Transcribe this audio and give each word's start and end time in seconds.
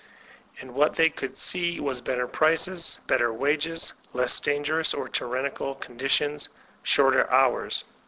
And 0.59 0.73
what 0.73 0.95
they 0.95 1.11
could 1.11 1.37
see 1.37 1.79
was 1.79 2.01
better 2.01 2.27
prices, 2.27 2.97
better 3.05 3.31
wages, 3.31 3.93
less 4.13 4.39
dangerous 4.39 4.95
or 4.95 5.07
tyrannical 5.07 5.75
conditions, 5.75 6.49
shorter 6.81 7.29
hours. 7.31 7.83